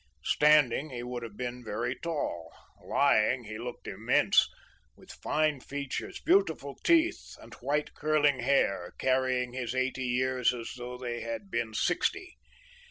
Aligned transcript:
Standing, 0.23 0.89
he 0.89 1.03
would 1.03 1.21
have 1.21 1.37
been 1.37 1.63
very 1.63 1.93
tall; 1.93 2.51
lying, 2.83 3.43
he 3.43 3.59
looked 3.59 3.85
immense; 3.87 4.49
with 4.95 5.11
fine 5.11 5.59
features, 5.59 6.19
beautiful 6.19 6.73
teeth, 6.83 7.35
and 7.39 7.53
white 7.61 7.93
curling 7.93 8.39
hair, 8.39 8.95
carrying 8.97 9.53
his 9.53 9.75
eighty 9.75 10.05
years 10.07 10.55
as 10.55 10.73
though 10.75 10.97
they 10.97 11.21
had 11.21 11.51
been 11.51 11.75
sixty. 11.75 12.35